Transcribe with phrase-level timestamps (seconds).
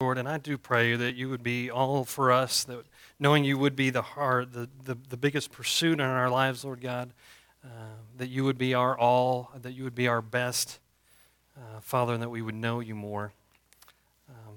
[0.00, 2.84] Lord, and I do pray that you would be all for us, that
[3.18, 6.80] knowing you would be the heart, the, the, the biggest pursuit in our lives, Lord
[6.80, 7.10] God,
[7.64, 10.78] uh, that you would be our all, that you would be our best,
[11.56, 13.32] uh, Father, and that we would know you more.
[14.28, 14.54] Um,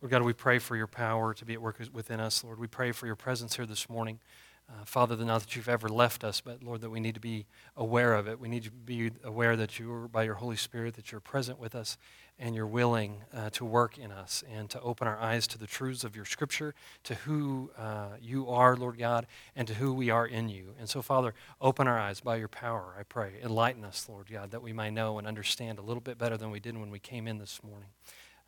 [0.00, 2.58] Lord God, we pray for your power to be at work within us, Lord.
[2.58, 4.20] We pray for your presence here this morning.
[4.68, 7.44] Uh, Father, not that you've ever left us, but Lord, that we need to be
[7.76, 8.40] aware of it.
[8.40, 11.58] We need to be aware that you are, by your Holy Spirit, that you're present
[11.58, 11.98] with us
[12.38, 15.66] and you're willing uh, to work in us and to open our eyes to the
[15.66, 16.74] truths of your scripture,
[17.04, 20.74] to who uh, you are, Lord God, and to who we are in you.
[20.78, 23.34] And so, Father, open our eyes by your power, I pray.
[23.42, 26.50] Enlighten us, Lord God, that we may know and understand a little bit better than
[26.50, 27.90] we did when we came in this morning.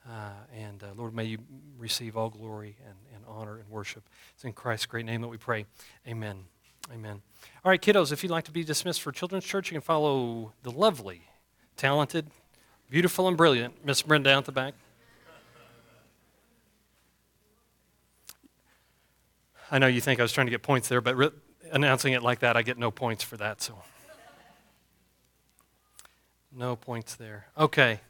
[0.09, 1.39] Uh, and uh, Lord, may you
[1.79, 4.09] receive all glory and, and honor and worship.
[4.35, 5.67] It's in Christ's great name that we pray.
[6.07, 6.45] Amen.
[6.93, 7.21] Amen.
[7.65, 10.53] All right, kiddos, if you'd like to be dismissed for Children's Church, you can follow
[10.63, 11.23] the lovely,
[11.77, 12.29] talented,
[12.89, 14.75] beautiful, and brilliant Miss Brenda out the back.
[19.69, 21.31] I know you think I was trying to get points there, but re-
[21.73, 23.83] announcing it like that, I get no points for that, so.
[26.53, 27.49] No points there.
[27.59, 28.01] Okay.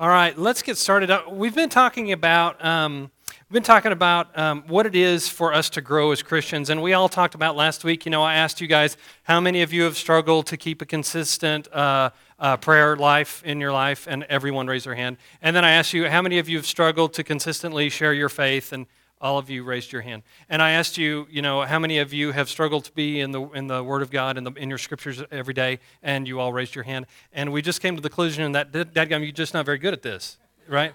[0.00, 1.10] All right, let's get started.
[1.10, 3.10] Uh, we've been talking about um,
[3.48, 6.80] we've been talking about um, what it is for us to grow as Christians, and
[6.80, 8.04] we all talked about last week.
[8.06, 10.86] You know, I asked you guys how many of you have struggled to keep a
[10.86, 15.16] consistent uh, uh, prayer life in your life, and everyone raised their hand.
[15.42, 18.28] And then I asked you how many of you have struggled to consistently share your
[18.28, 18.86] faith, and
[19.20, 20.22] all of you raised your hand.
[20.48, 23.32] And I asked you, you know, how many of you have struggled to be in
[23.32, 25.80] the, in the Word of God in, in your scriptures every day?
[26.02, 27.06] And you all raised your hand.
[27.32, 30.02] And we just came to the conclusion that, dadgum, you're just not very good at
[30.02, 30.94] this, right?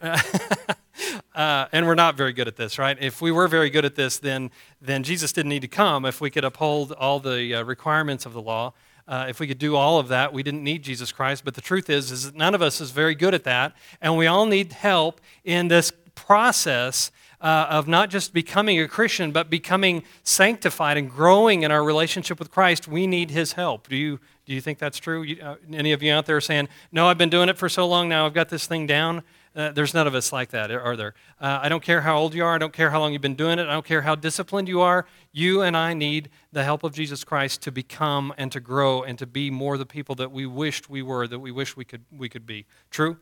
[1.34, 2.96] uh, and we're not very good at this, right?
[3.00, 6.04] If we were very good at this, then, then Jesus didn't need to come.
[6.04, 8.74] If we could uphold all the uh, requirements of the law,
[9.08, 11.44] uh, if we could do all of that, we didn't need Jesus Christ.
[11.44, 14.16] But the truth is, is that none of us is very good at that, and
[14.16, 17.10] we all need help in this process
[17.40, 22.38] uh, of not just becoming a Christian, but becoming sanctified and growing in our relationship
[22.38, 23.88] with Christ, we need His help.
[23.88, 25.22] Do you, do you think that's true?
[25.22, 27.86] You, uh, any of you out there saying, No, I've been doing it for so
[27.86, 29.22] long now, I've got this thing down?
[29.56, 31.14] Uh, there's none of us like that, are there?
[31.40, 32.54] Uh, I don't care how old you are.
[32.54, 33.66] I don't care how long you've been doing it.
[33.66, 35.04] I don't care how disciplined you are.
[35.32, 39.18] You and I need the help of Jesus Christ to become and to grow and
[39.18, 42.04] to be more the people that we wished we were, that we wish we could,
[42.16, 42.66] we could be.
[42.90, 43.16] True?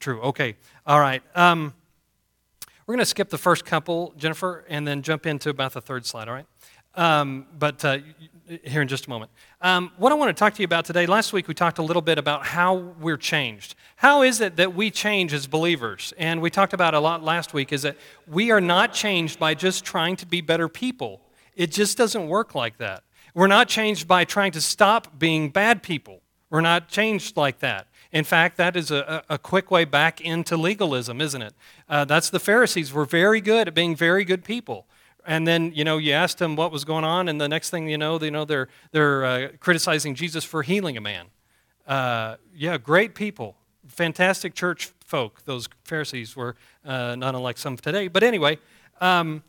[0.00, 0.20] True.
[0.22, 0.56] Okay.
[0.86, 1.22] All right.
[1.36, 1.72] Um,
[2.86, 6.04] we're going to skip the first couple, Jennifer, and then jump into about the third
[6.06, 6.46] slide, all right?
[6.96, 7.98] Um, but uh,
[8.62, 9.30] here in just a moment.
[9.60, 11.82] Um, what I want to talk to you about today, last week we talked a
[11.82, 13.74] little bit about how we're changed.
[13.96, 16.12] How is it that we change as believers?
[16.18, 17.96] And we talked about a lot last week is that
[18.26, 21.20] we are not changed by just trying to be better people.
[21.56, 23.02] It just doesn't work like that.
[23.34, 26.20] We're not changed by trying to stop being bad people.
[26.50, 27.88] We're not changed like that.
[28.14, 31.52] In fact, that is a, a quick way back into legalism, isn't it?
[31.88, 34.86] Uh, that's the Pharisees were very good at being very good people.
[35.26, 37.88] And then, you know, you asked them what was going on, and the next thing
[37.88, 41.26] you know, you know they're, they're uh, criticizing Jesus for healing a man.
[41.88, 43.56] Uh, yeah, great people.
[43.88, 46.54] Fantastic church folk, those Pharisees were
[46.84, 48.06] uh, not unlike some today.
[48.06, 48.58] But anyway,
[49.00, 49.42] um,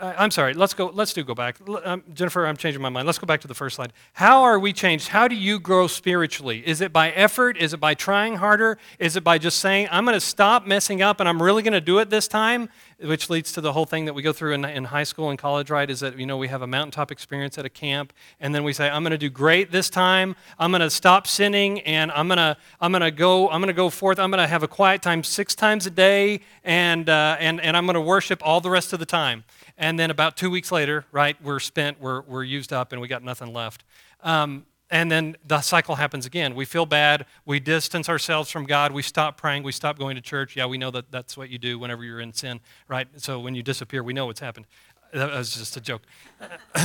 [0.00, 0.54] I'm sorry.
[0.54, 0.86] Let's go.
[0.94, 1.56] Let's do go back.
[1.84, 3.06] Um, Jennifer, I'm changing my mind.
[3.06, 3.92] Let's go back to the first slide.
[4.12, 5.08] How are we changed?
[5.08, 6.62] How do you grow spiritually?
[6.64, 7.56] Is it by effort?
[7.56, 8.78] Is it by trying harder?
[9.00, 11.72] Is it by just saying, "I'm going to stop messing up and I'm really going
[11.72, 12.68] to do it this time"?
[13.00, 15.38] Which leads to the whole thing that we go through in, in high school and
[15.38, 15.88] college, right?
[15.88, 18.72] Is that you know we have a mountaintop experience at a camp, and then we
[18.72, 20.36] say, "I'm going to do great this time.
[20.60, 23.66] I'm going to stop sinning, and I'm going to I'm going to go I'm going
[23.66, 24.20] to go forth.
[24.20, 27.76] I'm going to have a quiet time six times a day, and uh, and and
[27.76, 29.42] I'm going to worship all the rest of the time."
[29.80, 33.06] And then about two weeks later, right, we're spent, we're, we're used up, and we
[33.06, 33.84] got nothing left.
[34.24, 36.54] Um, and then the cycle happens again.
[36.54, 37.26] We feel bad.
[37.44, 38.90] We distance ourselves from God.
[38.90, 39.62] We stop praying.
[39.62, 40.56] We stop going to church.
[40.56, 43.06] Yeah, we know that that's what you do whenever you're in sin, right?
[43.16, 44.66] So when you disappear, we know what's happened.
[45.12, 46.02] That was just a joke.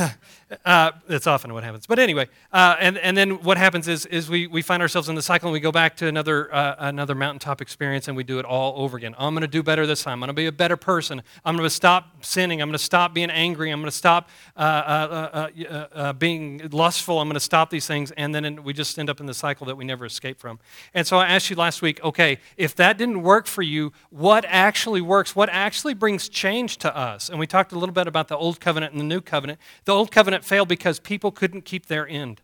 [0.66, 1.85] uh, that's often what happens.
[1.85, 5.16] But anyway, uh, and, and then what happens is, is we, we find ourselves in
[5.16, 8.39] the cycle and we go back to another, uh, another mountaintop experience and we do
[8.39, 9.13] it all over again.
[9.17, 10.13] I'm going to do better this time.
[10.13, 11.21] I'm going to be a better person.
[11.45, 12.62] I'm going to stop sinning.
[12.62, 13.69] I'm going to stop being angry.
[13.71, 17.19] I'm going to stop uh, uh, uh, being lustful.
[17.19, 18.12] I'm going to stop these things.
[18.12, 20.59] And then we just end up in the cycle that we never escape from.
[20.94, 24.45] And so I asked you last week okay, if that didn't work for you, what
[24.48, 25.36] actually works?
[25.36, 27.30] What actually brings change to us?
[27.30, 29.60] And we talked a little bit about the Old Covenant and the New Covenant.
[29.86, 32.42] The Old Covenant failed because people couldn't keep their end,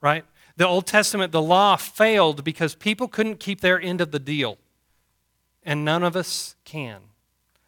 [0.00, 0.24] right?
[0.56, 4.58] The Old Testament, the law failed because people couldn't keep their end of the deal.
[5.64, 7.00] And none of us can.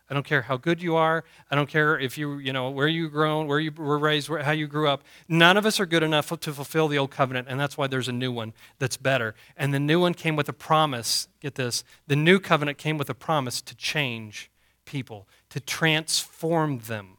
[0.09, 1.25] I don't care how good you are.
[1.51, 4.43] I don't care if you, you know, where you grown, where you were raised, where,
[4.43, 5.03] how you grew up.
[5.29, 8.07] None of us are good enough to fulfill the old covenant, and that's why there's
[8.07, 9.35] a new one that's better.
[9.57, 11.27] And the new one came with a promise.
[11.41, 11.83] Get this.
[12.07, 14.49] The new covenant came with a promise to change
[14.85, 15.27] people,
[15.57, 17.17] to transform them.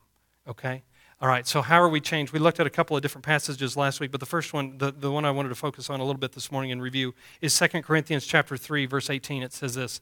[0.47, 0.83] Okay?
[1.19, 2.31] All right, so how are we changed?
[2.31, 4.91] We looked at a couple of different passages last week, but the first one, the,
[4.91, 7.57] the one I wanted to focus on a little bit this morning in review, is
[7.57, 9.41] 2 Corinthians chapter 3, verse 18.
[9.41, 10.01] It says this,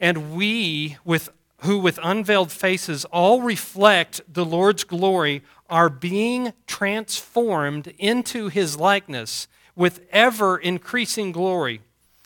[0.00, 1.28] And we, with
[1.58, 9.46] who with unveiled faces all reflect the Lord's glory, are being transformed into his likeness
[9.76, 11.82] with ever increasing glory,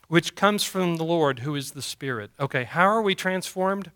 [0.08, 2.30] which comes from the Lord who is the Spirit.
[2.40, 3.90] Okay, how are we transformed?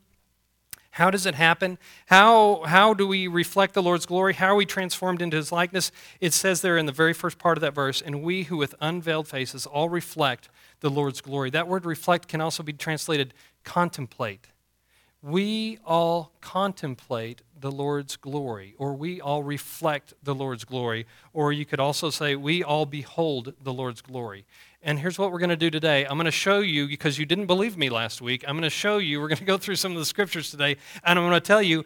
[0.93, 1.79] How does it happen?
[2.07, 4.35] How, how do we reflect the Lord's glory?
[4.35, 5.91] How are we transformed into his likeness?
[6.21, 8.75] It says there in the very first part of that verse, and we who with
[8.81, 10.49] unveiled faces all reflect
[10.81, 11.51] the Lord's glory.
[11.51, 13.35] That word reflect can also be translated
[13.65, 14.49] contemplate
[15.23, 21.65] we all contemplate the Lord's glory, or we all reflect the Lord's glory, or you
[21.65, 24.45] could also say, we all behold the Lord's glory.
[24.83, 26.05] And here's what we're going to do today.
[26.05, 28.71] I'm going to show you, because you didn't believe me last week, I'm going to
[28.71, 31.33] show you, we're going to go through some of the scriptures today, and I'm going
[31.33, 31.85] to tell you,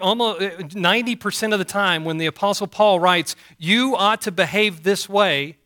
[0.00, 4.82] almost eh, 90% of the time when the Apostle Paul writes, you ought to behave
[4.82, 5.56] this way,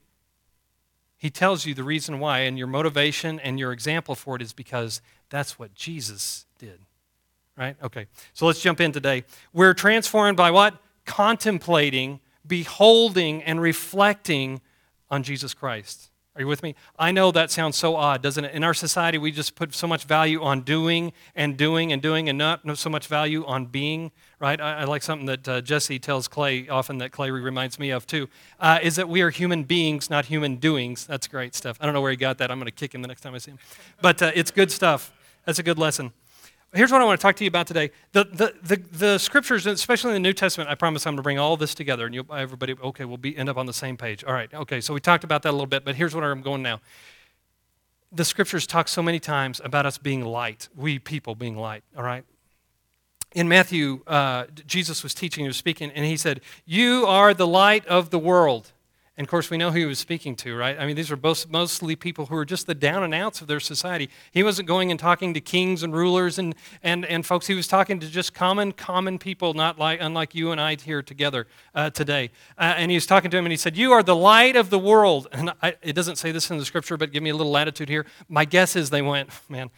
[1.17, 4.53] he tells you the reason why, and your motivation and your example for it is
[4.53, 5.01] because
[5.31, 6.79] that's what Jesus did
[7.59, 7.77] right?
[7.83, 8.07] Okay.
[8.33, 9.25] So let's jump in today.
[9.53, 10.81] We're transformed by what?
[11.05, 14.61] Contemplating, beholding, and reflecting
[15.11, 16.11] on Jesus Christ.
[16.39, 16.77] Are you with me?
[16.97, 18.55] I know that sounds so odd, doesn't it?
[18.55, 22.29] In our society, we just put so much value on doing and doing and doing
[22.29, 24.61] and not so much value on being, right?
[24.61, 28.07] I, I like something that uh, Jesse tells Clay often that Clay reminds me of
[28.07, 28.29] too,
[28.61, 31.07] uh, is that we are human beings, not human doings.
[31.07, 31.77] That's great stuff.
[31.81, 32.53] I don't know where he got that.
[32.53, 33.59] I'm going to kick him the next time I see him.
[34.01, 35.13] But uh, it's good stuff.
[35.45, 36.13] That's a good lesson.
[36.75, 37.91] Here's what I want to talk to you about today.
[38.13, 41.23] The, the, the, the, scriptures, especially in the New Testament, I promise I'm going to
[41.23, 43.97] bring all this together and you'll, everybody, okay, we'll be, end up on the same
[43.97, 44.23] page.
[44.23, 46.43] All right, okay, so we talked about that a little bit, but here's where I'm
[46.43, 46.81] going now.
[48.13, 52.03] The scriptures talk so many times about us being light, we people being light, all
[52.03, 52.25] right?
[53.35, 57.47] In Matthew, uh, Jesus was teaching, he was speaking, and he said, You are the
[57.47, 58.73] light of the world.
[59.19, 60.79] And of course, we know who he was speaking to, right?
[60.79, 63.49] I mean, these were both, mostly people who were just the down and outs of
[63.49, 64.11] their society.
[64.31, 66.55] He wasn't going and talking to kings and rulers and,
[66.85, 67.49] and, and folks.
[67.49, 71.03] He was talking to just common, common people, not like, unlike you and I here
[71.03, 72.31] together uh, today.
[72.57, 74.71] Uh, and he was talking to him and he said, You are the light of
[74.71, 75.27] the world.
[75.39, 77.89] And I, it doesn't say this in the scripture, but give me a little latitude
[77.89, 78.07] here.
[78.29, 79.71] My guess is they went, Man,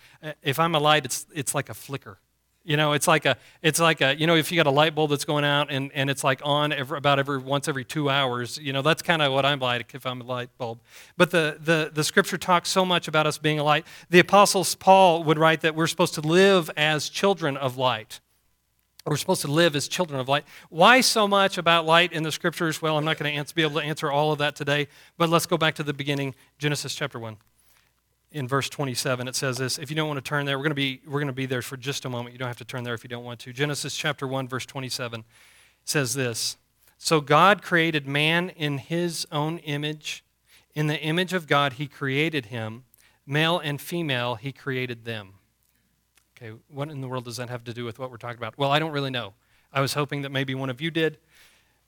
[0.43, 2.19] if I'm a light, it's, it's like a flicker.
[2.63, 4.95] You know, it's like a, it's like a, you know, if you got a light
[4.95, 8.11] bulb that's going out and, and it's like on every, about every once every two
[8.11, 10.81] hours, you know, that's kind of what I'm like if I'm a light bulb.
[11.17, 13.87] But the, the, the scripture talks so much about us being a light.
[14.11, 18.21] The apostles Paul would write that we're supposed to live as children of light.
[19.07, 20.45] We're supposed to live as children of light.
[20.69, 22.83] Why so much about light in the scriptures?
[22.83, 25.47] Well, I'm not going to be able to answer all of that today, but let's
[25.47, 27.39] go back to the beginning, Genesis chapter 1
[28.33, 30.71] in verse 27 it says this if you don't want to turn there we're going
[30.71, 32.33] to be we're going to be there for just a moment.
[32.33, 33.53] You don't have to turn there if you don't want to.
[33.53, 35.25] Genesis chapter 1 verse 27
[35.85, 36.57] says this
[36.99, 40.25] so god created man in his own image.
[40.75, 42.85] In the image of god he created him.
[43.27, 45.35] Male and female he created them.
[46.37, 48.57] Okay what in the world does that have to do with what we're talking about?
[48.57, 49.35] Well i don't really know.
[49.73, 51.19] I was hoping that maybe one of you did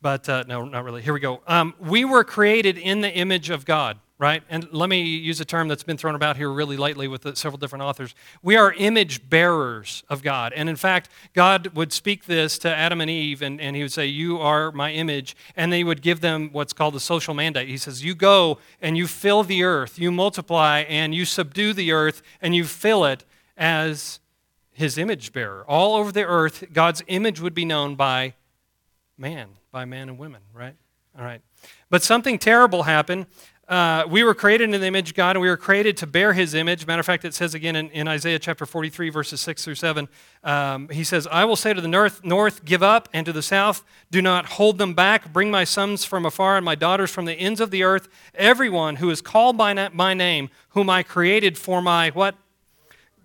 [0.01, 1.03] but uh, no not really.
[1.03, 1.43] Here we go.
[1.47, 4.45] Um, we were created in the image of god right?
[4.49, 7.59] And let me use a term that's been thrown about here really lately with several
[7.59, 8.15] different authors.
[8.41, 10.53] We are image bearers of God.
[10.53, 13.91] And in fact, God would speak this to Adam and Eve, and, and he would
[13.91, 15.35] say, You are my image.
[15.57, 17.67] And he would give them what's called the social mandate.
[17.67, 21.91] He says, You go and you fill the earth, you multiply, and you subdue the
[21.91, 23.25] earth, and you fill it
[23.57, 24.21] as
[24.71, 25.65] his image bearer.
[25.67, 28.35] All over the earth, God's image would be known by
[29.19, 30.77] man, by man and women, right?
[31.19, 31.43] All right.
[31.91, 33.27] But something terrible happened.
[33.73, 36.35] Uh, we were created in the image of God, and we were created to bear
[36.35, 36.87] His image.
[36.87, 40.11] Matter of fact, it says again in, in Isaiah chapter 43, verses 6 through 7,
[40.45, 43.41] um, He says, I will say to the north, north, give up, and to the
[43.41, 45.33] south, do not hold them back.
[45.33, 48.09] Bring my sons from afar and my daughters from the ends of the earth.
[48.35, 52.35] Everyone who is called by my name, whom I created for my what?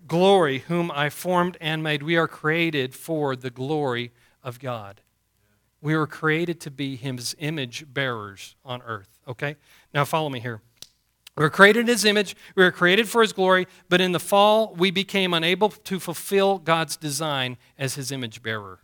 [0.06, 2.02] Glory, whom I formed and made.
[2.02, 4.12] We are created for the glory
[4.42, 5.02] of God.
[5.80, 9.56] We were created to be His image bearers on earth, okay?
[9.94, 10.60] Now, follow me here.
[11.36, 14.20] We were created in His image, we were created for His glory, but in the
[14.20, 18.80] fall, we became unable to fulfill God's design as His image bearer.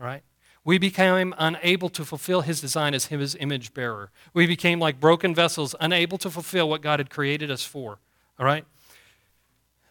[0.00, 0.22] All right?
[0.64, 4.10] We became unable to fulfill His design as His image bearer.
[4.34, 7.98] We became like broken vessels, unable to fulfill what God had created us for.
[8.38, 8.64] All right?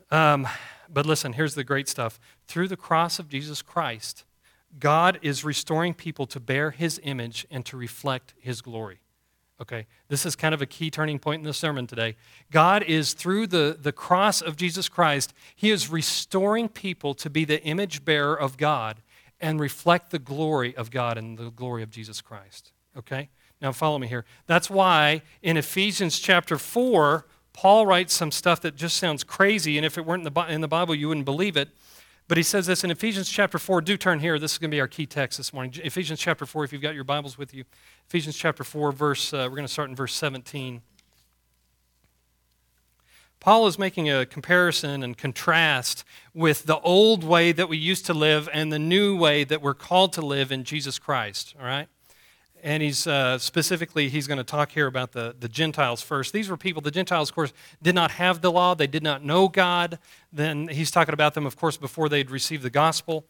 [0.10, 0.48] Um,
[0.94, 2.20] But listen, here's the great stuff.
[2.48, 4.26] Through the cross of Jesus Christ,
[4.80, 9.00] God is restoring people to bear his image and to reflect his glory.
[9.62, 12.16] Okay, this is kind of a key turning point in the sermon today.
[12.50, 17.46] God is, through the, the cross of Jesus Christ, he is restoring people to be
[17.46, 19.04] the image bearer of God
[19.40, 22.72] and reflect the glory of God and the glory of Jesus Christ.
[22.98, 23.30] Okay?
[23.62, 24.26] Now follow me here.
[24.48, 29.86] That's why in Ephesians chapter 4, Paul writes some stuff that just sounds crazy, and
[29.86, 31.70] if it weren't in the, in the Bible, you wouldn't believe it.
[32.28, 33.82] But he says this in Ephesians chapter 4.
[33.82, 34.40] Do turn here.
[34.40, 35.74] This is going to be our key text this morning.
[35.84, 37.66] Ephesians chapter 4, if you've got your Bibles with you.
[38.08, 40.82] Ephesians chapter 4, verse, uh, we're going to start in verse 17.
[43.42, 48.14] Paul is making a comparison and contrast with the old way that we used to
[48.14, 51.88] live and the new way that we're called to live in Jesus Christ, all right?
[52.64, 56.34] And he's uh, specifically he's going to talk here about the, the gentiles first.
[56.34, 58.76] These were people the gentiles of course did not have the law.
[58.76, 60.00] They did not know god.
[60.32, 63.26] Then he's talking about them of course before they'd received the gospel.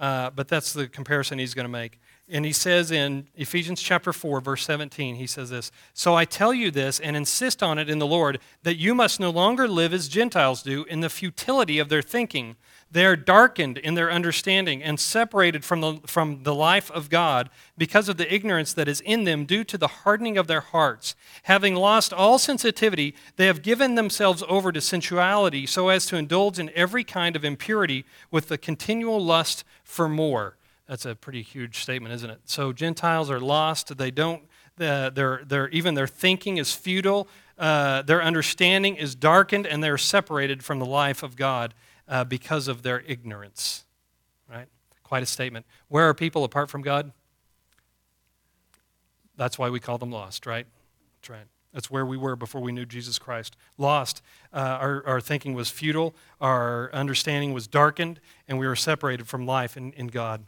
[0.00, 1.98] Uh, but that's the comparison he's going to make.
[2.28, 6.52] And he says in ephesians chapter 4 verse 17 he says this so i tell
[6.52, 9.94] you this and insist on it in the lord that you must no longer live
[9.94, 12.56] as gentiles do in the futility of their thinking
[12.90, 17.50] they are darkened in their understanding and separated from the, from the life of God
[17.76, 21.14] because of the ignorance that is in them due to the hardening of their hearts.
[21.42, 26.58] Having lost all sensitivity, they have given themselves over to sensuality so as to indulge
[26.58, 30.56] in every kind of impurity with the continual lust for more.
[30.88, 32.40] That's a pretty huge statement, isn't it?
[32.46, 33.98] So Gentiles are lost.
[33.98, 34.44] They don't,
[34.80, 37.28] uh, they're, they're, even their thinking is futile.
[37.58, 41.74] Uh, their understanding is darkened, and they're separated from the life of God
[42.08, 43.84] uh, because of their ignorance.
[44.50, 44.66] Right?
[45.02, 45.66] Quite a statement.
[45.88, 47.12] Where are people apart from God?
[49.36, 50.66] That's why we call them lost, right?
[51.20, 51.46] That's right.
[51.72, 53.56] That's where we were before we knew Jesus Christ.
[53.76, 54.22] Lost.
[54.52, 59.46] Uh, our, our thinking was futile, our understanding was darkened, and we were separated from
[59.46, 60.44] life in, in God.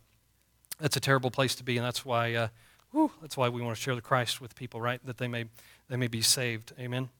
[0.80, 2.48] That's a terrible place to be, and that's why, uh,
[2.90, 5.04] whew, that's why we want to share the Christ with people, right?
[5.04, 5.44] That they may,
[5.88, 6.72] they may be saved.
[6.78, 7.10] Amen.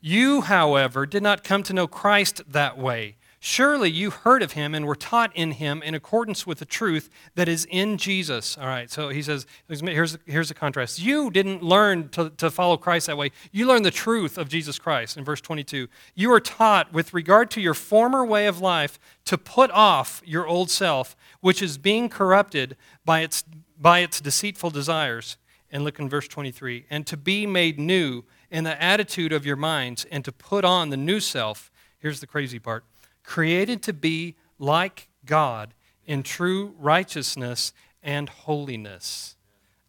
[0.00, 3.16] You, however, did not come to know Christ that way.
[3.42, 7.08] Surely you heard of him and were taught in him in accordance with the truth
[7.36, 8.58] that is in Jesus.
[8.58, 11.00] All right, so he says, here's, here's the contrast.
[11.00, 13.32] You didn't learn to, to follow Christ that way.
[13.50, 15.88] You learned the truth of Jesus Christ in verse 22.
[16.14, 20.46] You were taught with regard to your former way of life to put off your
[20.46, 23.42] old self, which is being corrupted by its,
[23.80, 25.38] by its deceitful desires.
[25.72, 29.56] And look in verse 23 and to be made new in the attitude of your
[29.56, 31.70] minds and to put on the new self.
[32.00, 32.84] Here's the crazy part
[33.22, 35.74] created to be like God
[36.04, 37.72] in true righteousness
[38.02, 39.36] and holiness.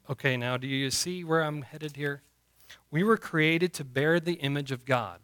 [0.10, 2.22] Okay, now do you see where I'm headed here?
[2.90, 5.20] We were created to bear the image of God.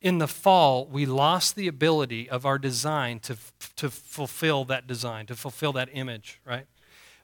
[0.00, 3.36] In the fall, we lost the ability of our design to,
[3.76, 6.66] to fulfill that design, to fulfill that image, right?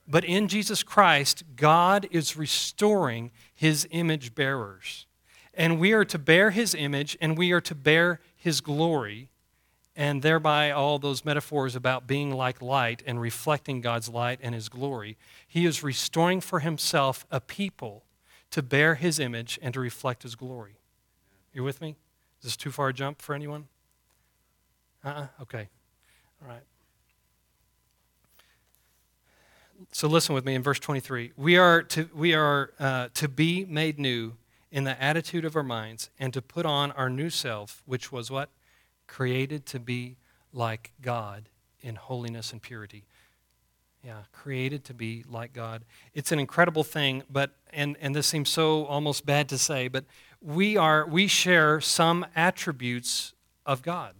[0.06, 5.06] But in Jesus Christ, God is restoring his image bearers.
[5.54, 9.30] And we are to bear his image and we are to bear his glory
[9.96, 14.68] and thereby all those metaphors about being like light and reflecting God's light and His
[14.68, 15.16] glory.
[15.46, 18.04] He is restoring for Himself a people
[18.50, 20.78] to bear His image and to reflect His glory.
[21.52, 21.96] You with me?
[22.40, 23.68] Is this too far a jump for anyone?
[25.04, 25.26] Uh uh-uh?
[25.42, 25.68] Okay.
[26.42, 26.62] All right.
[29.92, 31.32] So listen with me in verse 23.
[31.36, 34.34] We are to, we are, uh, to be made new
[34.70, 38.30] in the attitude of our minds and to put on our new self, which was
[38.30, 38.50] what?
[39.06, 40.16] Created to be
[40.52, 41.48] like God
[41.80, 43.04] in holiness and purity.
[44.02, 45.84] Yeah, created to be like God.
[46.12, 50.04] It's an incredible thing, but and and this seems so almost bad to say, but
[50.42, 53.32] we are we share some attributes
[53.64, 54.14] of God.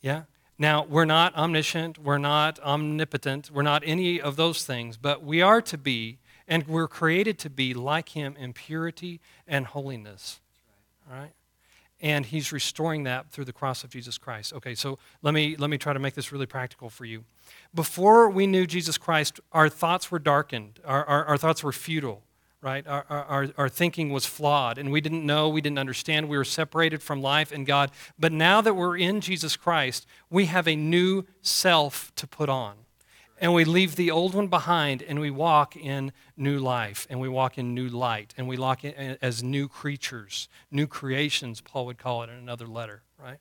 [0.00, 0.22] Yeah?
[0.58, 5.42] Now, we're not omniscient, we're not omnipotent, we're not any of those things, but we
[5.42, 10.40] are to be and we're created to be like him in purity and holiness.
[11.10, 11.32] All right?
[12.02, 14.52] And he's restoring that through the cross of Jesus Christ.
[14.52, 17.24] Okay, so let me let me try to make this really practical for you.
[17.74, 22.22] Before we knew Jesus Christ, our thoughts were darkened, our, our, our thoughts were futile,
[22.60, 22.86] right?
[22.86, 26.44] Our, our, our thinking was flawed, and we didn't know, we didn't understand, we were
[26.44, 27.90] separated from life and God.
[28.18, 32.74] But now that we're in Jesus Christ, we have a new self to put on
[33.42, 37.28] and we leave the old one behind and we walk in new life and we
[37.28, 41.98] walk in new light and we walk in, as new creatures, new creations, Paul would
[41.98, 43.38] call it in another letter, right?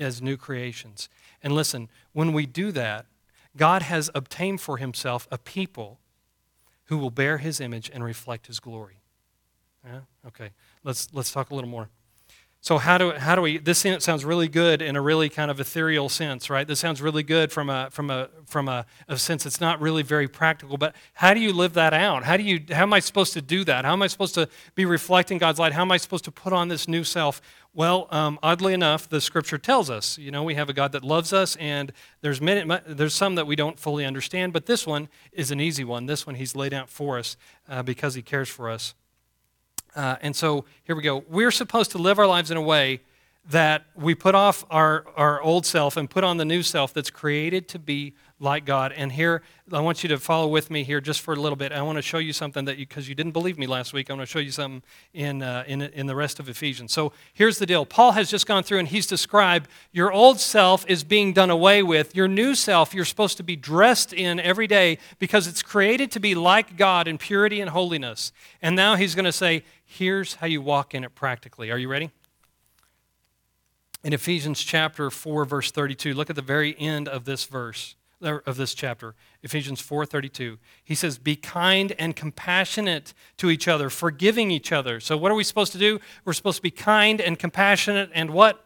[0.00, 1.08] As new creations.
[1.44, 3.06] And listen, when we do that,
[3.56, 6.00] God has obtained for himself a people
[6.86, 8.98] who will bear his image and reflect his glory.
[9.86, 10.00] Yeah?
[10.26, 10.50] Okay,
[10.82, 11.88] let's, let's talk a little more.
[12.62, 15.58] So how do, how do we, this sounds really good in a really kind of
[15.60, 16.68] ethereal sense, right?
[16.68, 20.02] This sounds really good from a, from a, from a, a sense it's not really
[20.02, 22.24] very practical, but how do you live that out?
[22.24, 23.86] How do you, how am I supposed to do that?
[23.86, 25.72] How am I supposed to be reflecting God's light?
[25.72, 27.40] How am I supposed to put on this new self?
[27.72, 31.02] Well, um, oddly enough, the scripture tells us, you know, we have a God that
[31.02, 35.08] loves us and there's, many, there's some that we don't fully understand, but this one
[35.32, 36.04] is an easy one.
[36.04, 37.38] This one he's laid out for us
[37.70, 38.94] uh, because he cares for us.
[39.94, 41.24] Uh, and so here we go.
[41.28, 43.00] We're supposed to live our lives in a way
[43.48, 47.10] that we put off our, our old self and put on the new self that's
[47.10, 48.92] created to be like God.
[48.92, 51.72] And here, I want you to follow with me here just for a little bit.
[51.72, 54.10] I want to show you something that you, because you didn't believe me last week,
[54.10, 54.82] I want to show you something
[55.12, 56.92] in, uh, in, in the rest of Ephesians.
[56.92, 60.88] So here's the deal Paul has just gone through and he's described your old self
[60.88, 62.16] is being done away with.
[62.16, 66.20] Your new self, you're supposed to be dressed in every day because it's created to
[66.20, 68.32] be like God in purity and holiness.
[68.62, 71.70] And now he's going to say, here's how you walk in it practically.
[71.70, 72.10] Are you ready?
[74.02, 78.56] In Ephesians chapter 4 verse 32, look at the very end of this verse of
[78.56, 80.58] this chapter, Ephesians 4:32.
[80.84, 85.34] He says, "Be kind and compassionate to each other, forgiving each other." So what are
[85.34, 86.00] we supposed to do?
[86.24, 88.64] We're supposed to be kind and compassionate and what?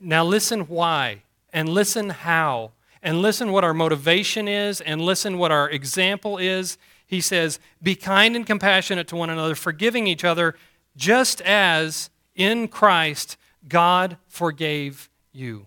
[0.00, 5.52] Now listen why and listen how and listen what our motivation is and listen what
[5.52, 6.78] our example is.
[7.06, 10.56] He says, "Be kind and compassionate to one another, forgiving each other,
[10.96, 13.36] just as in Christ
[13.68, 15.66] God forgave you."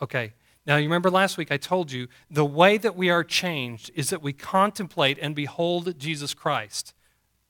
[0.00, 0.32] Okay.
[0.66, 4.10] Now, you remember last week I told you the way that we are changed is
[4.10, 6.94] that we contemplate and behold Jesus Christ,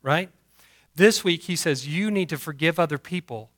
[0.03, 0.31] right?
[0.97, 3.51] This week he says you need to forgive other people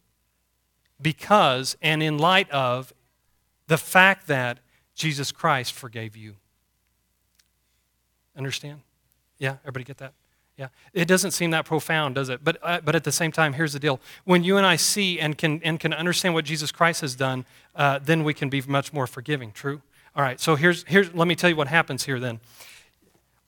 [1.00, 2.92] because and in light of
[3.66, 4.58] the fact that
[4.94, 6.36] Jesus Christ forgave you.
[8.36, 8.80] Understand?
[9.38, 10.12] Yeah, everybody get that?
[10.56, 12.42] Yeah, it doesn't seem that profound, does it?
[12.42, 14.00] But, uh, but at the same time, here's the deal.
[14.25, 17.44] When you and I see and can, and can understand what Jesus Christ has done,
[17.75, 19.52] uh, then we can be much more forgiving.
[19.52, 19.82] True?
[20.14, 22.40] All right, so here's, here's, let me tell you what happens here then.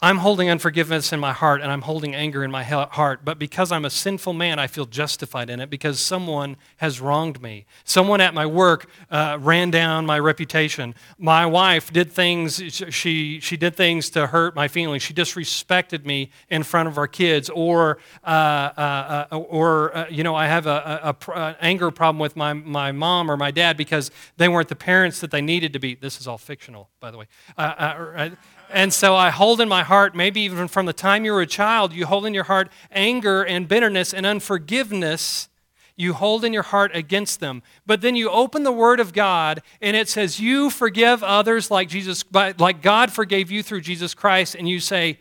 [0.01, 3.73] I'm holding unforgiveness in my heart and I'm holding anger in my heart, but because
[3.73, 7.67] I'm a sinful man, I feel justified in it because someone has wronged me.
[7.83, 10.95] Someone at my work uh, ran down my reputation.
[11.19, 15.03] My wife did things, she, she did things to hurt my feelings.
[15.03, 20.23] She disrespected me in front of our kids, or, uh, uh, uh or uh, you
[20.23, 23.77] know, I have a, a, a, anger problem with my, my mom or my dad
[23.77, 25.97] because they weren't the parents that they needed to be.
[25.97, 28.31] This is all fictional, by the way uh,
[28.71, 31.47] and so I hold in my heart, maybe even from the time you were a
[31.47, 35.49] child, you hold in your heart anger and bitterness and unforgiveness.
[35.97, 37.63] You hold in your heart against them.
[37.85, 41.89] But then you open the Word of God and it says, You forgive others like
[41.89, 44.55] Jesus, like God forgave you through Jesus Christ.
[44.55, 45.19] And you say,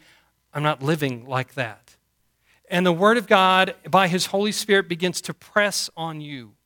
[0.54, 1.96] I'm not living like that.
[2.70, 6.57] And the Word of God, by His Holy Spirit, begins to press on you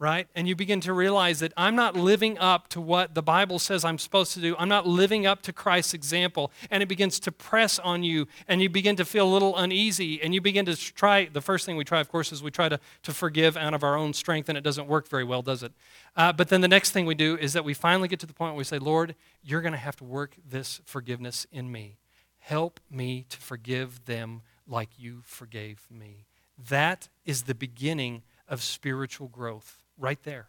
[0.00, 0.28] right?
[0.34, 3.84] And you begin to realize that I'm not living up to what the Bible says
[3.84, 4.56] I'm supposed to do.
[4.58, 6.50] I'm not living up to Christ's example.
[6.70, 10.20] And it begins to press on you, and you begin to feel a little uneasy.
[10.22, 12.70] And you begin to try the first thing we try, of course, is we try
[12.70, 15.62] to, to forgive out of our own strength, and it doesn't work very well, does
[15.62, 15.72] it?
[16.16, 18.32] Uh, but then the next thing we do is that we finally get to the
[18.32, 21.98] point where we say, Lord, you're going to have to work this forgiveness in me.
[22.38, 26.24] Help me to forgive them like you forgave me.
[26.70, 30.48] That is the beginning of spiritual growth right there.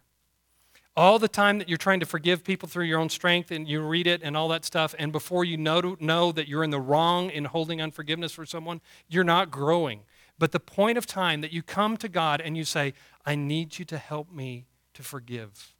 [0.94, 3.80] All the time that you're trying to forgive people through your own strength and you
[3.80, 6.80] read it and all that stuff, and before you know, know that you're in the
[6.80, 10.00] wrong in holding unforgiveness for someone, you're not growing.
[10.38, 13.78] But the point of time that you come to God and you say, I need
[13.78, 15.72] you to help me to forgive.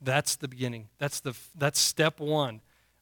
[0.00, 0.88] That's the beginning.
[0.98, 2.60] That's, the, that's step one,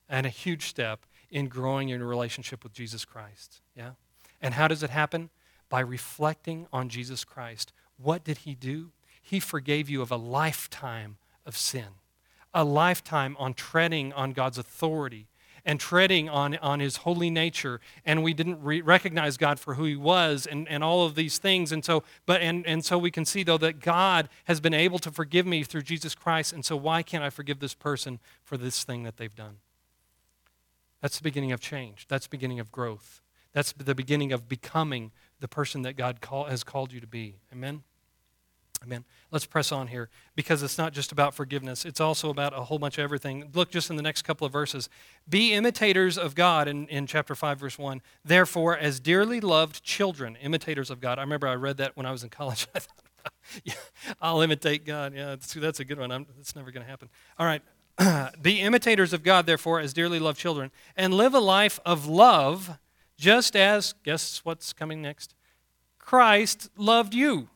[0.09, 3.63] and a huge step in growing your relationship with Jesus Christ.
[3.77, 3.93] Yeah?
[4.41, 5.31] And how does it happen?
[5.69, 7.73] By reflecting on Jesus Christ.
[7.97, 8.91] What did he do?
[9.21, 11.99] He forgave you of a lifetime of sin,
[12.53, 15.29] a lifetime on treading on God's authority
[15.65, 17.81] and treading on, on his holy nature.
[18.05, 21.39] And we didn't re- recognize god for who he was and, and all of these
[21.39, 21.73] things.
[21.73, 24.99] And so but and, and so we can see though that god has been able
[25.01, 26.53] to forgive me through jesus christ.
[26.53, 29.57] And so why can't i forgive this person for this thing that they've done?
[31.01, 32.07] That's the beginning of change.
[32.09, 33.23] That's the beginning of growth.
[33.53, 37.37] That's the beginning of becoming the person that god call, has called you to be.
[37.53, 37.83] Amen
[38.83, 39.05] Amen.
[39.31, 42.79] Let's press on here because it's not just about forgiveness, it's also about a whole
[42.79, 43.51] bunch of everything.
[43.53, 44.89] Look just in the next couple of verses.
[45.29, 48.01] Be imitators of God in, in chapter 5, verse 1.
[48.25, 51.19] Therefore, as dearly loved children, imitators of God.
[51.19, 52.67] I remember I read that when I was in college.
[52.75, 53.33] I thought,
[53.65, 53.75] yeah,
[54.23, 55.15] I'll imitate God.
[55.15, 56.11] Yeah, that's, that's a good one.
[56.11, 57.11] I'm, it's never going to happen.
[57.39, 57.63] All right.
[58.43, 62.79] Be imitators of God, therefore, as dearly loved children, and live a life of love,
[63.19, 65.35] just as, guess what's coming next?
[65.99, 67.51] Christ loved you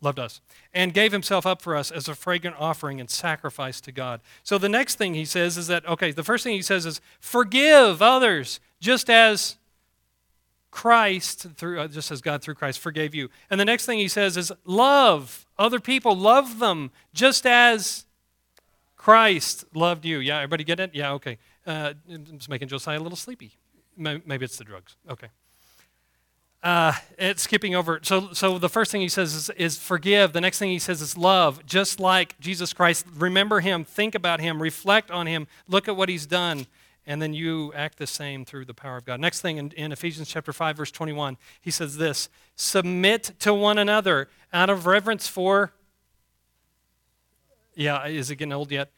[0.00, 0.40] loved us,
[0.74, 4.20] and gave himself up for us as a fragrant offering and sacrifice to God.
[4.42, 7.00] So the next thing he says is that, okay, the first thing he says is,
[7.18, 9.56] forgive others just as
[10.70, 13.30] Christ, through, uh, just as God through Christ forgave you.
[13.48, 18.04] And the next thing he says is, love other people, love them just as
[18.96, 20.18] Christ loved you.
[20.18, 20.90] Yeah, everybody get it?
[20.92, 21.38] Yeah, okay.
[21.66, 23.52] Uh, it's making Josiah a little sleepy.
[23.96, 24.96] Maybe it's the drugs.
[25.08, 25.28] Okay.
[26.66, 28.00] Uh, it's skipping over.
[28.02, 30.32] So, so the first thing he says is, is, forgive.
[30.32, 33.06] The next thing he says is love, just like Jesus Christ.
[33.16, 36.66] Remember him, think about him, reflect on him, look at what he's done,
[37.06, 39.20] and then you act the same through the power of God.
[39.20, 43.78] Next thing in, in Ephesians chapter 5, verse 21, he says this Submit to one
[43.78, 45.70] another out of reverence for.
[47.76, 48.90] Yeah, is it getting old yet?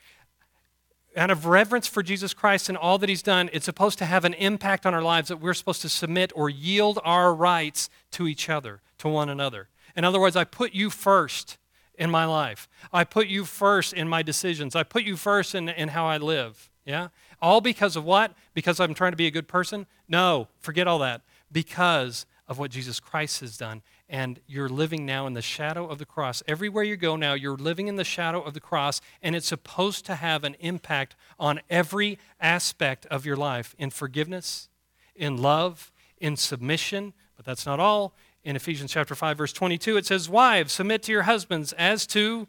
[1.17, 4.25] Out of reverence for Jesus Christ and all that he's done, it's supposed to have
[4.25, 8.27] an impact on our lives that we're supposed to submit or yield our rights to
[8.27, 9.69] each other, to one another.
[9.97, 11.59] In other words, I put you first
[11.99, 12.69] in my life.
[12.93, 14.77] I put you first in my decisions.
[14.77, 16.71] I put you first in, in how I live.
[16.85, 17.09] Yeah?
[17.43, 18.33] All because of what?
[18.55, 19.87] Because I'm trying to be a good person?
[20.09, 21.23] No, forget all that.
[21.51, 25.99] Because of what Jesus Christ has done and you're living now in the shadow of
[25.99, 26.43] the cross.
[26.49, 30.07] Everywhere you go now, you're living in the shadow of the cross, and it's supposed
[30.07, 34.69] to have an impact on every aspect of your life in forgiveness,
[35.15, 38.15] in love, in submission, but that's not all.
[38.45, 42.49] In Ephesians chapter 5 verse 22 it says, "Wives, submit to your husbands as to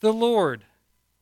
[0.00, 0.64] the Lord."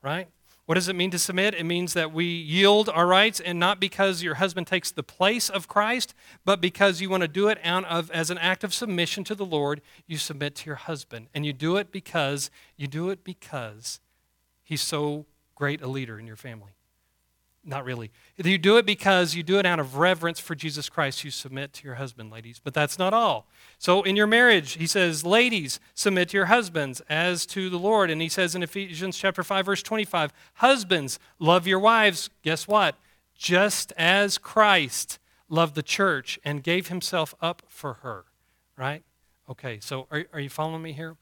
[0.03, 0.29] Right?
[0.67, 1.55] What does it mean to submit?
[1.55, 5.49] It means that we yield our rights, and not because your husband takes the place
[5.49, 6.13] of Christ,
[6.45, 9.35] but because you want to do it out of, as an act of submission to
[9.37, 9.81] the Lord.
[10.09, 14.01] You submit to your husband, and you do it because you do it because
[14.65, 16.76] he's so great a leader in your family.
[17.69, 18.13] Not really.
[18.37, 21.25] You do it because you do it out of reverence for Jesus Christ.
[21.25, 22.61] You submit to your husband, ladies.
[22.63, 23.49] But that's not all.
[23.81, 28.09] So in your marriage, he says, ladies, submit to your husbands as to the Lord.
[28.09, 32.31] And he says in Ephesians chapter 5, verse 25, husbands, love your wives.
[32.43, 32.95] Guess what?
[33.35, 38.27] Just as Christ loved the church and gave himself up for her.
[38.77, 39.03] Right?
[39.51, 41.17] Okay, so are, are you following me here?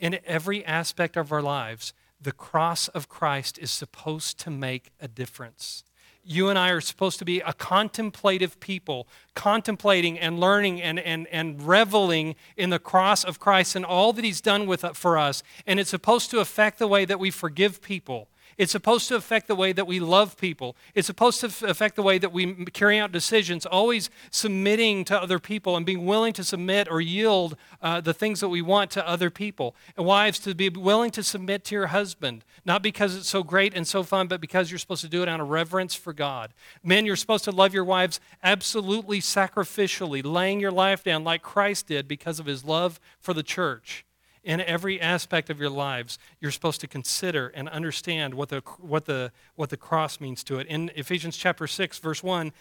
[0.00, 5.08] In every aspect of our lives, the cross of Christ is supposed to make a
[5.08, 5.84] difference.
[6.24, 11.26] You and I are supposed to be a contemplative people, contemplating and learning and, and,
[11.28, 15.42] and reveling in the cross of Christ and all that He's done with, for us.
[15.66, 18.28] And it's supposed to affect the way that we forgive people.
[18.58, 20.76] It's supposed to affect the way that we love people.
[20.94, 25.38] It's supposed to affect the way that we carry out decisions, always submitting to other
[25.38, 29.08] people and being willing to submit or yield uh, the things that we want to
[29.08, 29.74] other people.
[29.96, 33.74] And wives, to be willing to submit to your husband, not because it's so great
[33.74, 36.52] and so fun, but because you're supposed to do it out of reverence for God.
[36.82, 41.88] Men, you're supposed to love your wives absolutely sacrificially, laying your life down like Christ
[41.88, 44.04] did because of his love for the church
[44.44, 49.04] in every aspect of your lives, you're supposed to consider and understand what the, what
[49.04, 50.66] the, what the cross means to it.
[50.66, 52.52] In Ephesians chapter 6, verse 1,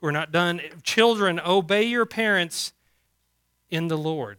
[0.00, 0.60] we're not done.
[0.82, 2.72] Children, obey your parents
[3.70, 4.38] in the Lord,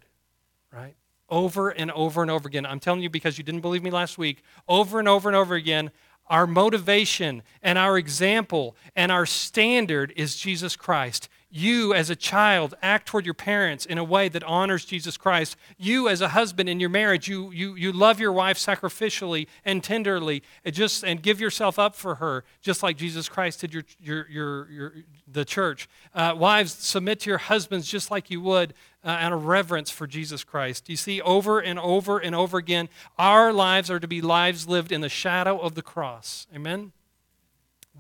[0.72, 0.96] right?
[1.30, 2.66] Over and over and over again.
[2.66, 4.44] I'm telling you because you didn't believe me last week.
[4.68, 5.92] Over and over and over again,
[6.28, 11.30] our motivation and our example and our standard is Jesus Christ.
[11.54, 15.58] You, as a child, act toward your parents in a way that honors Jesus Christ.
[15.78, 19.84] You, as a husband in your marriage, you, you, you love your wife sacrificially and
[19.84, 23.84] tenderly and, just, and give yourself up for her, just like Jesus Christ did your,
[24.00, 24.94] your, your, your
[25.28, 25.90] the church.
[26.14, 30.08] Uh, wives, submit to your husbands just like you would uh, out of reverence for
[30.08, 30.90] Jesus Christ.
[30.90, 32.88] You see, over and over and over again,
[33.18, 36.48] our lives are to be lives lived in the shadow of the cross.
[36.56, 36.94] Amen?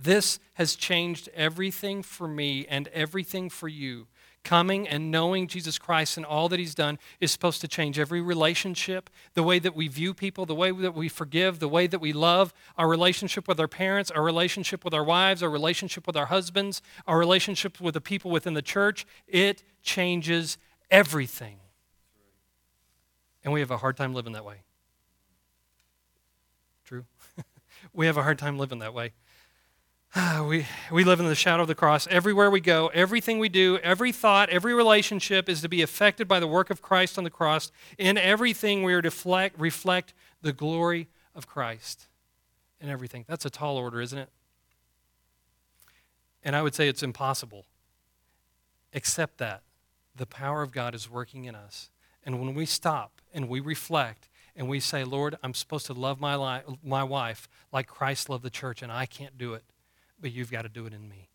[0.01, 4.07] This has changed everything for me and everything for you.
[4.43, 8.21] Coming and knowing Jesus Christ and all that He's done is supposed to change every
[8.21, 11.99] relationship, the way that we view people, the way that we forgive, the way that
[11.99, 16.17] we love, our relationship with our parents, our relationship with our wives, our relationship with
[16.17, 19.05] our husbands, our relationship with the people within the church.
[19.27, 20.57] It changes
[20.89, 21.59] everything.
[23.43, 24.63] And we have a hard time living that way.
[26.83, 27.05] True?
[27.93, 29.11] we have a hard time living that way.
[30.41, 32.07] We, we live in the shadow of the cross.
[32.07, 36.39] Everywhere we go, everything we do, every thought, every relationship is to be affected by
[36.39, 37.71] the work of Christ on the cross.
[37.97, 42.07] In everything, we are to reflect, reflect the glory of Christ.
[42.81, 43.23] In everything.
[43.27, 44.29] That's a tall order, isn't it?
[46.43, 47.65] And I would say it's impossible.
[48.91, 49.61] Except that
[50.15, 51.89] the power of God is working in us.
[52.25, 56.19] And when we stop and we reflect and we say, Lord, I'm supposed to love
[56.19, 59.63] my, my wife like Christ loved the church, and I can't do it
[60.21, 61.29] but you've got to do it in me.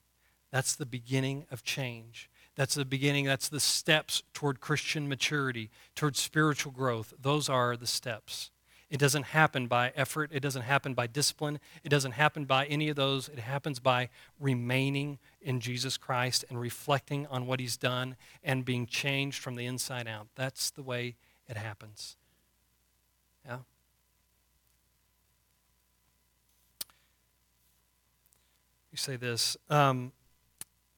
[0.51, 2.31] That's the beginning of change.
[2.55, 3.27] That's the beginning.
[3.27, 7.13] That's the steps toward Christian maturity, toward spiritual growth.
[7.21, 8.51] Those are the steps.
[8.89, 10.31] It doesn't happen by effort.
[10.33, 11.59] It doesn't happen by discipline.
[11.83, 13.29] It doesn't happen by any of those.
[13.29, 18.87] It happens by remaining in Jesus Christ and reflecting on what He's done and being
[18.87, 20.29] changed from the inside out.
[20.37, 21.17] That's the way
[21.49, 22.17] it happens.
[23.45, 23.59] Yeah?
[28.97, 29.59] You say this.
[29.69, 30.11] Um,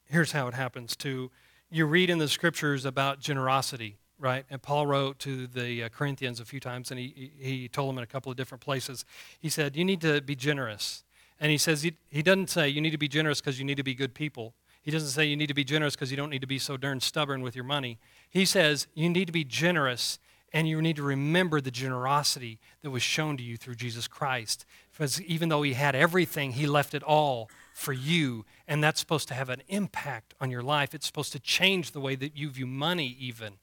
[0.05, 1.31] here's how it happens too.
[1.69, 4.45] You read in the scriptures about generosity right?
[4.49, 7.97] And Paul wrote to the uh, Corinthians a few times, and he, he told them
[7.97, 9.05] in a couple of different places.
[9.39, 11.05] He said, You need to be generous.
[11.39, 13.77] And he says, He, he doesn't say you need to be generous because you need
[13.77, 14.53] to be good people.
[14.81, 16.75] He doesn't say you need to be generous because you don't need to be so
[16.75, 17.97] darn stubborn with your money.
[18.29, 20.19] He says you need to be generous
[20.53, 24.65] and you need to remember the generosity that was shown to you through Jesus Christ.
[24.91, 28.45] Because even though he had everything, he left it all for you.
[28.67, 30.93] And that's supposed to have an impact on your life.
[30.93, 33.53] It's supposed to change the way that you view money, even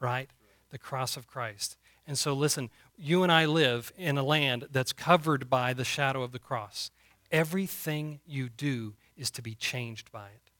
[0.00, 0.30] right?
[0.70, 1.76] The cross of Christ.
[2.06, 6.22] And so, listen, you and I live in a land that's covered by the shadow
[6.22, 6.90] of the cross.
[7.30, 10.50] Everything you do is to be changed by it.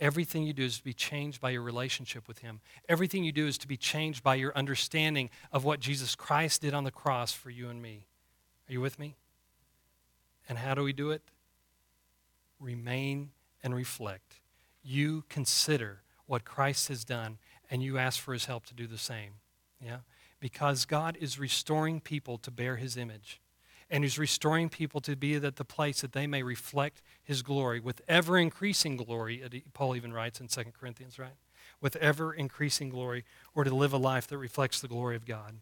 [0.00, 2.60] Everything you do is to be changed by your relationship with Him.
[2.88, 6.72] Everything you do is to be changed by your understanding of what Jesus Christ did
[6.72, 8.06] on the cross for you and me.
[8.68, 9.16] Are you with me?
[10.48, 11.22] And how do we do it?
[12.60, 13.30] Remain
[13.62, 14.40] and reflect.
[14.82, 17.38] You consider what Christ has done
[17.70, 19.34] and you ask for his help to do the same.
[19.84, 19.98] Yeah?
[20.38, 23.40] Because God is restoring people to bear his image.
[23.90, 27.80] And he's restoring people to be at the place that they may reflect his glory
[27.80, 31.34] with ever increasing glory, uh, Paul even writes in 2 Corinthians, right?
[31.80, 35.56] With ever increasing glory, or to live a life that reflects the glory of God.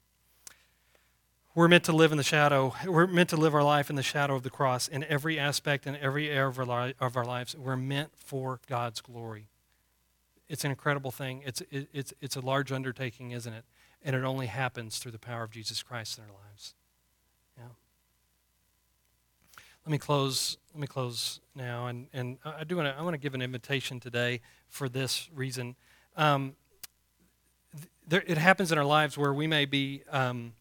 [1.55, 2.75] We're meant to live in the shadow.
[2.87, 5.87] We're meant to live our life in the shadow of the cross in every aspect
[5.87, 7.57] and every area of our, of our lives.
[7.57, 9.49] We're meant for God's glory.
[10.49, 11.43] It's an incredible thing.
[11.45, 13.65] It's, it, it's, it's a large undertaking, isn't it?
[14.03, 16.75] And it only happens through the power of Jesus Christ in our lives.
[17.57, 17.65] Yeah.
[19.85, 20.59] Let me close.
[20.75, 22.97] Let me close now, and, and I do want to.
[22.97, 25.77] I want to give an invitation today for this reason.
[26.17, 26.57] Um,
[28.07, 30.53] there, it happens in our lives where we may be um,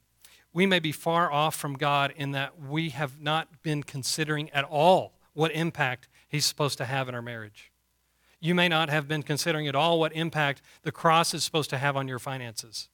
[0.58, 4.64] we may be far off from God in that we have not been considering at
[4.64, 7.72] all what impact He's supposed to have in our marriage.
[8.40, 11.78] You may not have been considering at all what impact the cross is supposed to
[11.78, 12.90] have on your finances.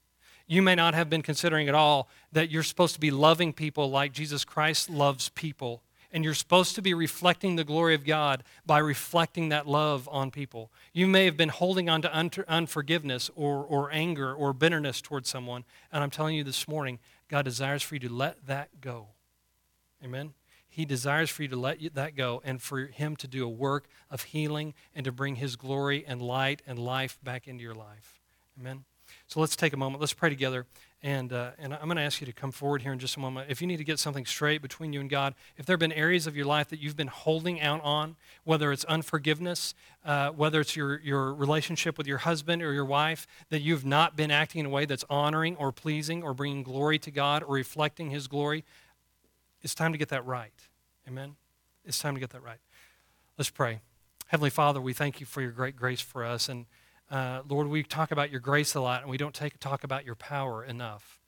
[0.45, 3.89] You may not have been considering at all that you're supposed to be loving people
[3.89, 5.83] like Jesus Christ loves people.
[6.11, 10.31] And you're supposed to be reflecting the glory of God by reflecting that love on
[10.31, 10.69] people.
[10.91, 15.27] You may have been holding on to un- unforgiveness or, or anger or bitterness towards
[15.27, 15.63] someone.
[15.91, 19.09] And I'm telling you this morning, God desires for you to let that go.
[20.03, 20.33] Amen?
[20.67, 23.87] He desires for you to let that go and for Him to do a work
[24.09, 28.19] of healing and to bring His glory and light and life back into your life.
[28.59, 28.83] Amen.
[29.27, 30.01] So let's take a moment.
[30.01, 30.65] Let's pray together.
[31.05, 33.19] And, uh, and I'm going to ask you to come forward here in just a
[33.19, 33.51] moment.
[33.51, 35.91] If you need to get something straight between you and God, if there have been
[35.91, 40.61] areas of your life that you've been holding out on, whether it's unforgiveness, uh, whether
[40.61, 44.61] it's your, your relationship with your husband or your wife, that you've not been acting
[44.61, 48.29] in a way that's honoring or pleasing or bringing glory to God or reflecting His
[48.29, 48.63] glory,
[49.61, 50.53] it's time to get that right.
[51.05, 51.35] Amen?
[51.83, 52.59] It's time to get that right.
[53.37, 53.81] Let's pray.
[54.27, 56.47] Heavenly Father, we thank you for your great grace for us.
[56.47, 56.65] And
[57.13, 60.05] uh, Lord, we talk about your grace a lot, and we don't take, talk about
[60.05, 61.19] your power enough.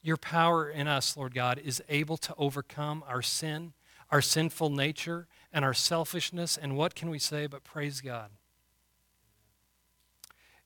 [0.00, 3.72] Your power in us, Lord God, is able to overcome our sin,
[4.10, 6.56] our sinful nature, and our selfishness.
[6.56, 8.30] And what can we say but praise God?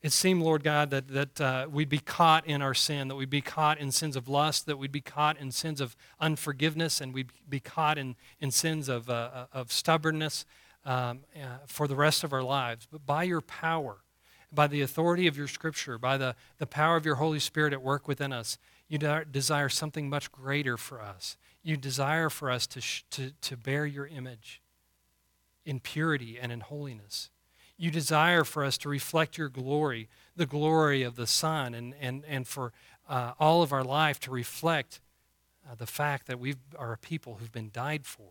[0.02, 3.28] it seemed, Lord God, that, that uh, we'd be caught in our sin, that we'd
[3.28, 7.12] be caught in sins of lust, that we'd be caught in sins of unforgiveness, and
[7.12, 10.44] we'd be caught in, in sins of, uh, uh, of stubbornness
[10.84, 12.86] um, uh, for the rest of our lives.
[12.88, 13.96] But by your power,
[14.52, 17.82] by the authority of your scripture, by the, the power of your Holy Spirit at
[17.82, 21.36] work within us, you desire something much greater for us.
[21.62, 24.62] You desire for us to, sh- to, to bear your image
[25.64, 27.30] in purity and in holiness.
[27.76, 32.24] You desire for us to reflect your glory, the glory of the Son, and, and,
[32.26, 32.72] and for
[33.08, 35.00] uh, all of our life to reflect
[35.68, 38.30] uh, the fact that we are a people who've been died for.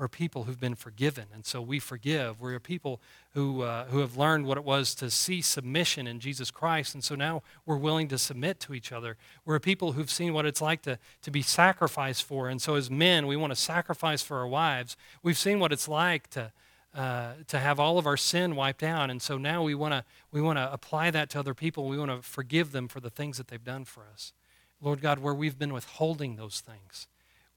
[0.00, 2.40] We're people who've been forgiven, and so we forgive.
[2.40, 3.02] We're people
[3.34, 7.04] who, uh, who have learned what it was to see submission in Jesus Christ, and
[7.04, 9.18] so now we're willing to submit to each other.
[9.44, 12.90] We're people who've seen what it's like to, to be sacrificed for, and so as
[12.90, 14.96] men, we want to sacrifice for our wives.
[15.22, 16.50] We've seen what it's like to,
[16.94, 19.10] uh, to have all of our sin wiped out.
[19.10, 21.86] And so now we want to we want to apply that to other people.
[21.86, 24.32] We want to forgive them for the things that they've done for us.
[24.80, 27.06] Lord God, where we've been withholding those things,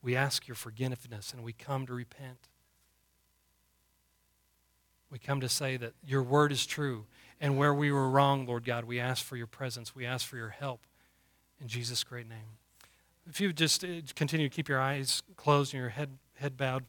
[0.04, 2.50] we ask your forgiveness and we come to repent.
[5.10, 7.06] We come to say that your word is true
[7.44, 9.94] And where we were wrong, Lord God, we ask for your presence.
[9.94, 10.88] We ask for your help.
[11.60, 12.58] In Jesus' great name.
[13.30, 16.56] If you would just uh, continue to keep your eyes closed and your head, head
[16.56, 16.86] bowed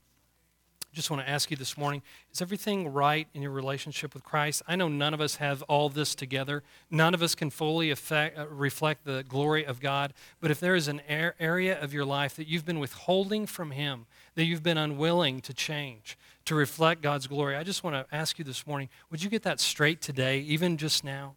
[0.94, 2.02] just want to ask you this morning
[2.32, 4.62] is everything right in your relationship with Christ?
[4.66, 6.62] I know none of us have all this together.
[6.90, 10.14] None of us can fully uh, reflect the glory of God.
[10.40, 14.06] But if there is an area of your life that you've been withholding from Him,
[14.36, 18.38] that you've been unwilling to change, to reflect God's glory, I just want to ask
[18.38, 21.34] you this morning would you get that straight today, even just now?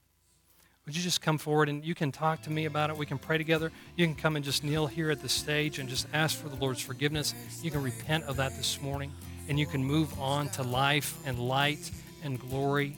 [0.85, 2.95] Would you just come forward and you can talk to me about it?
[2.95, 3.73] We can pray together.
[3.97, 6.55] You can come and just kneel here at the stage and just ask for the
[6.55, 7.33] Lord's forgiveness.
[7.61, 9.11] You can repent of that this morning
[9.47, 11.91] and you can move on to life and light
[12.23, 12.97] and glory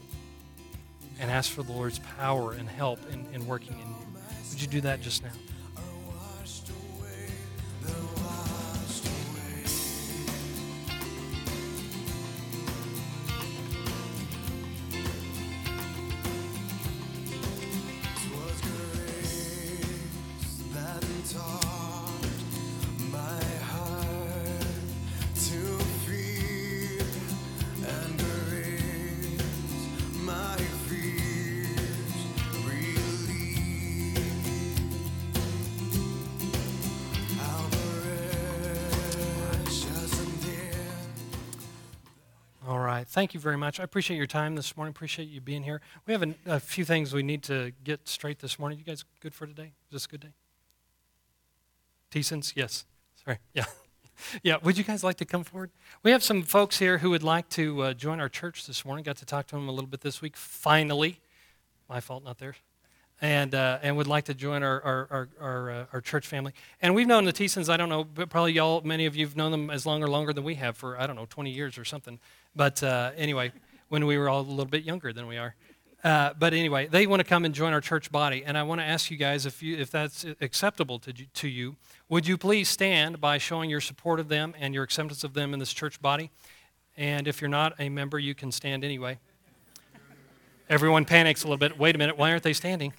[1.19, 4.21] and ask for the Lord's power and help in, in working in you.
[4.51, 5.31] Would you do that just now?
[43.19, 43.81] Thank you very much.
[43.81, 44.91] I appreciate your time this morning.
[44.91, 45.81] Appreciate you being here.
[46.05, 48.79] We have a, a few things we need to get straight this morning.
[48.79, 49.73] You guys good for today?
[49.89, 50.33] Is this a good day?
[52.11, 52.53] Teasons?
[52.55, 52.85] Yes.
[53.21, 53.39] Sorry.
[53.53, 53.65] Yeah.
[54.41, 54.55] yeah.
[54.63, 55.71] Would you guys like to come forward?
[56.01, 59.03] We have some folks here who would like to uh, join our church this morning.
[59.03, 60.37] Got to talk to them a little bit this week.
[60.37, 61.19] Finally.
[61.89, 62.55] My fault, not theirs
[63.21, 66.53] and uh, and would like to join our our our, our, uh, our, church family.
[66.81, 67.69] And we've known the Teesons.
[67.69, 70.31] I don't know, but probably y'all, many of you've known them as long or longer
[70.31, 72.19] than we have for I don't know, 20 years or something.
[72.55, 73.51] But uh, anyway,
[73.89, 75.55] when we were all a little bit younger than we are.
[76.03, 78.79] Uh, but anyway, they want to come and join our church body, and I want
[78.79, 81.75] to ask you guys if you if that's acceptable to to you,
[82.07, 85.53] would you please stand by showing your support of them and your acceptance of them
[85.53, 86.31] in this church body?
[86.95, 89.19] And if you're not a member, you can stand anyway.
[90.69, 91.77] Everyone panics a little bit.
[91.77, 92.93] Wait a minute, why aren't they standing?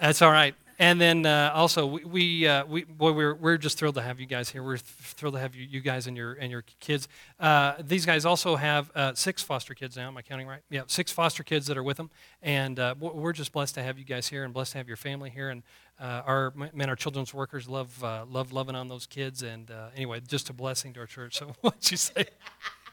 [0.00, 0.54] That's all right.
[0.80, 4.18] And then uh, also, we, we, uh, we, boy, we're, we're just thrilled to have
[4.18, 4.62] you guys here.
[4.62, 7.06] We're thrilled to have you, you guys and your, and your kids.
[7.38, 10.08] Uh, these guys also have uh, six foster kids now.
[10.08, 10.62] Am I counting right?
[10.70, 12.08] Yeah, six foster kids that are with them.
[12.42, 14.96] And uh, we're just blessed to have you guys here and blessed to have your
[14.96, 15.50] family here.
[15.50, 15.62] And
[16.00, 19.42] uh, our, man, our children's workers love, love loving on those kids.
[19.42, 21.36] And anyway, just a blessing to our church.
[21.36, 22.24] So what'd you say?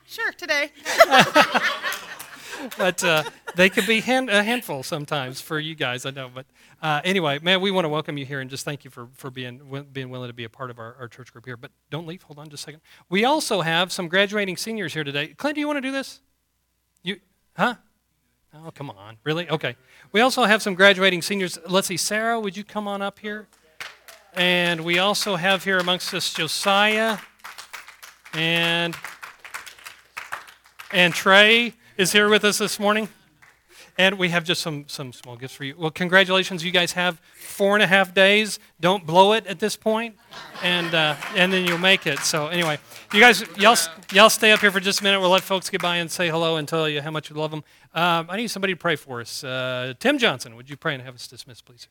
[0.05, 0.71] Sure, today.
[2.77, 3.23] but uh,
[3.55, 6.29] they can be hand, a handful sometimes for you guys, I know.
[6.33, 6.45] But
[6.81, 9.29] uh, anyway, man, we want to welcome you here and just thank you for, for
[9.31, 11.57] being, being willing to be a part of our, our church group here.
[11.57, 12.23] But don't leave.
[12.23, 12.81] Hold on just a second.
[13.09, 15.29] We also have some graduating seniors here today.
[15.29, 16.21] Clint, do you want to do this?
[17.03, 17.19] You,
[17.55, 17.75] huh?
[18.53, 19.17] Oh, come on.
[19.23, 19.49] Really?
[19.49, 19.75] Okay.
[20.11, 21.59] We also have some graduating seniors.
[21.67, 21.97] Let's see.
[21.97, 23.47] Sarah, would you come on up here?
[24.33, 27.17] And we also have here amongst us Josiah
[28.33, 28.95] and
[30.91, 33.09] and Trey is here with us this morning.
[33.99, 35.73] And we have just some, some small gifts for you.
[35.75, 36.63] Well, congratulations.
[36.63, 38.59] You guys have four and a half days.
[38.79, 40.15] Don't blow it at this point,
[40.61, 42.19] and, uh, and then you'll make it.
[42.19, 42.77] So, anyway,
[43.11, 43.75] you guys, y'all,
[44.13, 45.19] y'all stay up here for just a minute.
[45.19, 47.49] We'll let folks get by and say hello and tell you how much we love
[47.49, 47.63] them.
[47.95, 49.43] Um, I need somebody to pray for us.
[49.43, 51.87] Uh, Tim Johnson, would you pray and have us dismissed, please?